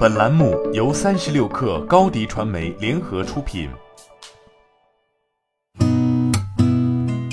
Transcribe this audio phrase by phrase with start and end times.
[0.00, 3.68] 本栏目由三十六氪高低传媒联合出品。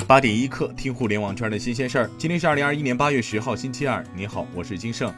[0.06, 2.10] 八点一刻，听互联网圈的新鲜事儿。
[2.18, 4.04] 今天是二零二一年八月十号，星期二。
[4.14, 5.10] 你好，我是金盛。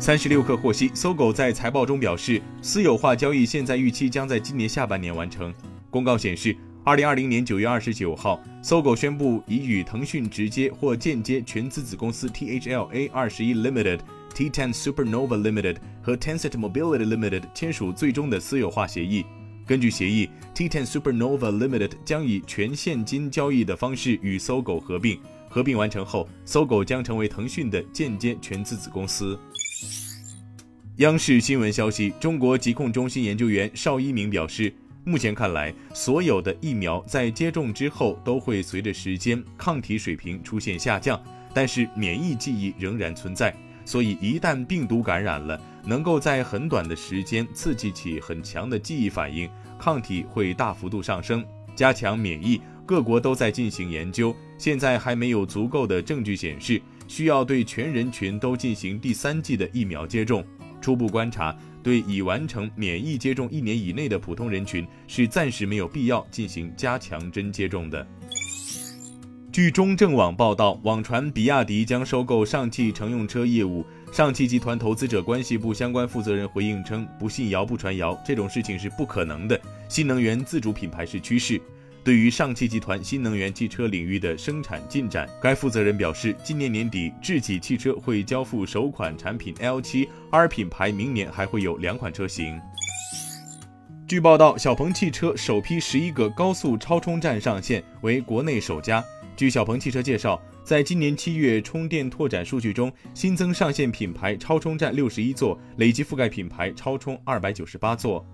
[0.00, 5.54] 三十六氪获悉，搜狗在财报中表示，私有化交易现在预期将在今年下半年完成。
[5.90, 14.00] 公告显示，二零二零年九月二十九号，搜狗宣布已与腾讯直接或间接全资子公司 THLA 二十一 Limited。
[14.34, 19.24] T10 Supernova Limited 和 Tencent Mobility Limited 签署最终的私有化协议。
[19.64, 25.20] 根据协议，T10 Supernova Limited 将以全现金交易的方式与搜狗合并。
[25.48, 29.38] 合并完成后，搜狗将成为腾讯的间接全资子公司。
[30.96, 34.72] 央视新闻消息，中国疾控中心研究员邵一鸣表示，
[35.04, 41.20] 目前看来，所有的疫苗在接种之后都会随着时间抗体水平出现下降，
[41.52, 43.54] 但是免疫记忆仍然存在。
[43.84, 51.44] 所以，一旦病毒感染了，能够在很短的时间刺激起很强的记忆反应，抗体会大幅度上升，
[51.74, 52.60] 加强免疫。
[52.86, 60.44] 各国都在进行研究，现在还没有足够的证据显示需要对全人群都进行第三剂的疫苗接种。
[60.80, 68.06] 初步观察，对已完成免疫接种一年以内的普通人群，是暂时没有必要进行加强针接种的。
[69.52, 73.84] 据中证网报道，网传比亚迪将收购上汽乘用车业务。
[74.10, 79.58] 上汽集团投资者关系部相关负责人回应称：“不信谣不传谣，这种事情是不可能的。
[79.88, 81.60] 新能源自主品牌是趋势。”
[82.04, 92.60] 对于上汽集团新能源汽车领域的生产进展，该负责人表示，今年年底智己汽车会交付首款产品 L7，R 品牌明年还会有两款车型。
[94.08, 99.02] 据报道，小鹏汽车首批十一个高速超充站上线，为国内首家。
[99.36, 108.26] 据小鹏汽车介绍，在今年七月充电拓展数据中，新增上线品牌超充站六十一座，累计覆盖品牌超充二百九十八座。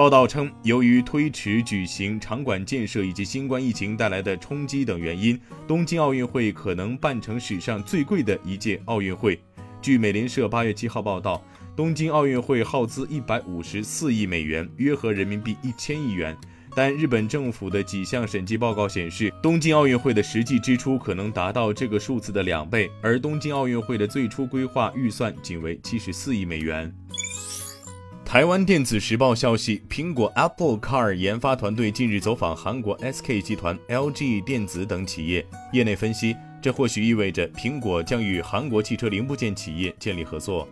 [0.00, 5.38] 报道称，由于推迟举行场馆建设以及新冠疫情带来的冲击等原因，
[5.68, 9.38] 东京奥运会可能办成史上最贵的一届奥运会。
[9.82, 11.44] 据美联社八月七号报道，
[11.76, 16.34] 东京奥运会耗资一百五十四亿美元，约合人民币一千亿元。
[16.74, 26.90] 但日本政府的几项审计报告显示，东京奥运会的实际支出可能达到这个数字的两倍，而东京奥运会的最初规划预算仅为七十四亿美元。
[28.30, 40.68] 台湾电子时报消息，苹果 Apple Car 研发团队近日走访韩国 SK 集团、LG 电子等企业，业内分析，这或许意味着苹果将与韩国汽车零部件企业建立合作。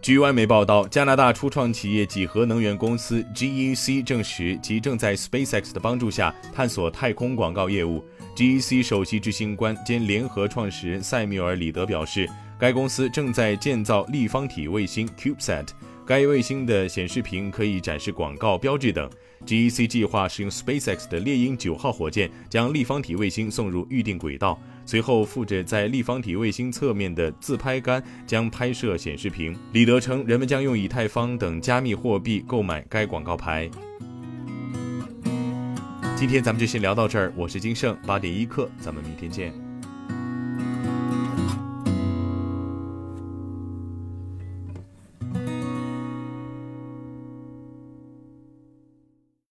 [0.00, 8.02] 据外媒报道，加拿大初创企业几何能源公司 GEC 证实，其正在 SpaceX 的帮助下探索太空广告业务。
[8.34, 12.26] GEC 首席执行官兼联合创始人塞缪尔·里德表示，
[12.58, 15.66] 该公司正在建造立方体卫星 CubeSat。
[16.06, 19.08] 该卫星的显示屏可以展示广告标志等。
[19.46, 29.54] GEC 计划使用 SpaceX 的猎鹰九号火箭将立方体卫星送入预定轨道，随后附着在立方体卫星侧面的自拍杆将拍摄显示屏。
[29.72, 33.70] 李德称，人们将用以太坊等加密货币购买该广告牌。
[36.16, 39.63] 今天咱们就先聊到这儿，我是金盛，八点一刻，咱们明天见。